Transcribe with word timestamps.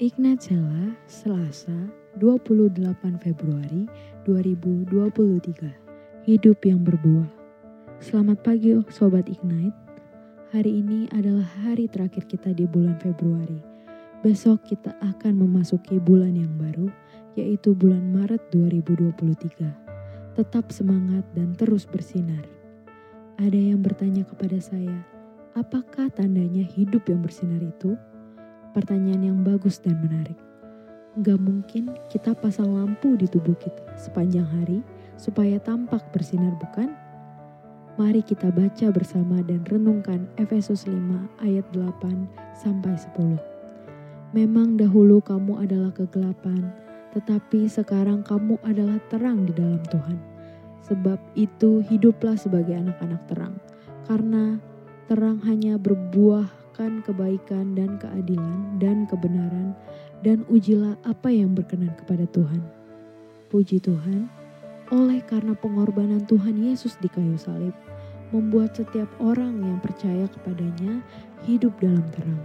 Ignat 0.00 0.40
Sela, 0.40 0.96
Selasa, 1.04 1.76
28 2.16 3.20
Februari 3.20 3.84
2023. 4.24 6.24
Hidup 6.24 6.56
yang 6.64 6.80
berbuah. 6.80 7.28
Selamat 8.00 8.40
pagi 8.40 8.72
Sobat 8.88 9.28
Ignite. 9.28 9.76
Hari 10.56 10.72
ini 10.72 11.04
adalah 11.12 11.44
hari 11.44 11.84
terakhir 11.84 12.24
kita 12.32 12.56
di 12.56 12.64
bulan 12.64 12.96
Februari. 12.96 13.60
Besok 14.24 14.72
kita 14.72 14.96
akan 15.04 15.36
memasuki 15.36 16.00
bulan 16.00 16.32
yang 16.32 16.56
baru, 16.56 16.88
yaitu 17.36 17.76
bulan 17.76 18.00
Maret 18.08 18.40
2023. 18.56 19.68
Tetap 20.32 20.72
semangat 20.72 21.28
dan 21.36 21.52
terus 21.52 21.84
bersinar. 21.84 22.48
Ada 23.36 23.76
yang 23.76 23.84
bertanya 23.84 24.24
kepada 24.24 24.56
saya, 24.64 25.04
apakah 25.52 26.08
tandanya 26.08 26.64
hidup 26.64 27.04
yang 27.04 27.20
bersinar 27.20 27.60
itu? 27.60 28.00
Pertanyaan 28.70 29.26
yang 29.26 29.38
bagus 29.42 29.82
dan 29.82 29.98
menarik. 29.98 30.38
Gak 31.26 31.42
mungkin 31.42 31.90
kita 32.06 32.38
pasang 32.38 32.70
lampu 32.70 33.18
di 33.18 33.26
tubuh 33.26 33.58
kita 33.58 33.82
sepanjang 33.98 34.46
hari 34.46 34.78
supaya 35.18 35.58
tampak 35.58 36.06
bersinar 36.14 36.54
bukan? 36.54 36.94
Mari 37.98 38.22
kita 38.22 38.54
baca 38.54 38.86
bersama 38.94 39.42
dan 39.42 39.66
renungkan 39.66 40.30
Efesus 40.38 40.86
5 40.86 40.94
ayat 41.42 41.66
8 41.74 42.30
sampai 42.54 42.94
10. 42.94 43.42
Memang 44.38 44.78
dahulu 44.78 45.18
kamu 45.18 45.66
adalah 45.66 45.90
kegelapan, 45.90 46.70
tetapi 47.10 47.66
sekarang 47.66 48.22
kamu 48.22 48.54
adalah 48.62 49.02
terang 49.10 49.50
di 49.50 49.52
dalam 49.52 49.82
Tuhan. 49.90 50.18
Sebab 50.86 51.18
itu 51.34 51.82
hiduplah 51.90 52.38
sebagai 52.38 52.78
anak-anak 52.78 53.26
terang, 53.26 53.58
karena 54.06 54.62
terang 55.10 55.42
hanya 55.42 55.74
berbuah 55.74 56.59
lakukan 56.80 57.04
kebaikan 57.04 57.76
dan 57.76 58.00
keadilan 58.00 58.80
dan 58.80 59.04
kebenaran 59.04 59.76
dan 60.24 60.48
ujilah 60.48 60.96
apa 61.04 61.28
yang 61.28 61.52
berkenan 61.52 61.92
kepada 61.92 62.24
Tuhan. 62.32 62.64
Puji 63.52 63.84
Tuhan, 63.84 64.32
oleh 64.88 65.20
karena 65.28 65.52
pengorbanan 65.52 66.24
Tuhan 66.24 66.56
Yesus 66.56 66.96
di 66.96 67.12
kayu 67.12 67.36
salib, 67.36 67.76
membuat 68.32 68.72
setiap 68.80 69.12
orang 69.20 69.60
yang 69.60 69.76
percaya 69.84 70.24
kepadanya 70.24 71.04
hidup 71.44 71.76
dalam 71.84 72.00
terang. 72.16 72.40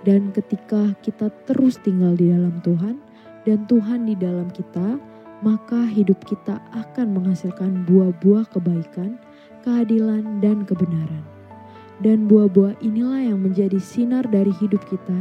Dan 0.00 0.32
ketika 0.32 0.96
kita 1.04 1.28
terus 1.44 1.76
tinggal 1.84 2.16
di 2.16 2.32
dalam 2.32 2.64
Tuhan 2.64 2.96
dan 3.44 3.68
Tuhan 3.68 4.08
di 4.08 4.16
dalam 4.16 4.48
kita, 4.48 4.96
maka 5.44 5.84
hidup 5.84 6.24
kita 6.24 6.56
akan 6.72 7.20
menghasilkan 7.20 7.84
buah-buah 7.84 8.48
kebaikan, 8.48 9.20
keadilan, 9.60 10.40
dan 10.40 10.64
kebenaran. 10.64 11.37
Dan 11.98 12.30
buah-buah 12.30 12.78
inilah 12.78 13.26
yang 13.34 13.42
menjadi 13.42 13.82
sinar 13.82 14.22
dari 14.30 14.54
hidup 14.62 14.78
kita 14.86 15.18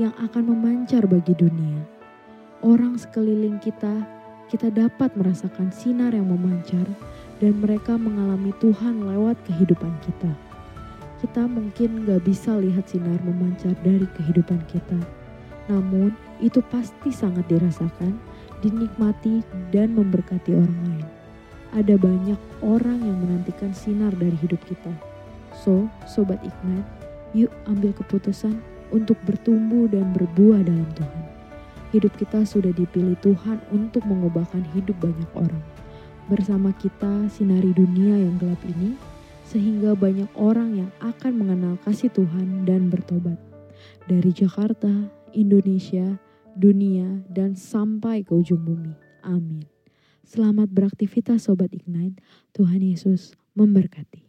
yang 0.00 0.16
akan 0.24 0.56
memancar 0.56 1.04
bagi 1.04 1.36
dunia. 1.36 1.84
Orang 2.64 2.96
sekeliling 2.96 3.60
kita, 3.60 3.92
kita 4.48 4.72
dapat 4.72 5.12
merasakan 5.20 5.68
sinar 5.68 6.16
yang 6.16 6.32
memancar 6.32 6.88
dan 7.44 7.60
mereka 7.60 8.00
mengalami 8.00 8.56
Tuhan 8.56 9.04
lewat 9.04 9.36
kehidupan 9.44 9.92
kita. 10.00 10.32
Kita 11.20 11.44
mungkin 11.44 12.08
gak 12.08 12.24
bisa 12.24 12.56
lihat 12.56 12.88
sinar 12.88 13.20
memancar 13.20 13.76
dari 13.84 14.08
kehidupan 14.16 14.64
kita. 14.72 14.96
Namun 15.68 16.16
itu 16.40 16.64
pasti 16.72 17.12
sangat 17.12 17.44
dirasakan, 17.52 18.16
dinikmati 18.64 19.44
dan 19.76 19.92
memberkati 19.92 20.56
orang 20.56 20.80
lain. 20.88 21.08
Ada 21.76 22.00
banyak 22.00 22.40
orang 22.64 23.00
yang 23.04 23.18
menantikan 23.28 23.76
sinar 23.76 24.16
dari 24.16 24.36
hidup 24.40 24.60
kita 24.64 25.13
So, 25.54 25.86
Sobat 26.10 26.42
Ignite, 26.42 26.88
yuk 27.34 27.50
ambil 27.70 27.94
keputusan 27.94 28.58
untuk 28.90 29.14
bertumbuh 29.22 29.86
dan 29.86 30.10
berbuah 30.10 30.66
dalam 30.66 30.86
Tuhan. 30.98 31.24
Hidup 31.94 32.10
kita 32.18 32.42
sudah 32.42 32.74
dipilih 32.74 33.14
Tuhan 33.22 33.62
untuk 33.70 34.02
mengubahkan 34.02 34.66
hidup 34.74 34.98
banyak 34.98 35.30
orang. 35.38 35.62
Bersama 36.26 36.74
kita 36.74 37.30
sinari 37.30 37.70
dunia 37.70 38.18
yang 38.18 38.34
gelap 38.42 38.58
ini, 38.66 38.98
sehingga 39.46 39.94
banyak 39.94 40.30
orang 40.34 40.74
yang 40.74 40.90
akan 40.98 41.32
mengenal 41.38 41.74
kasih 41.86 42.10
Tuhan 42.10 42.66
dan 42.66 42.90
bertobat. 42.90 43.38
Dari 44.10 44.34
Jakarta, 44.34 44.90
Indonesia, 45.36 46.18
dunia, 46.58 47.22
dan 47.30 47.54
sampai 47.54 48.26
ke 48.26 48.34
ujung 48.34 48.66
bumi. 48.66 48.94
Amin. 49.22 49.68
Selamat 50.24 50.72
beraktivitas 50.72 51.46
Sobat 51.46 51.70
Ignite. 51.70 52.18
Tuhan 52.56 52.80
Yesus 52.80 53.36
memberkati. 53.54 54.24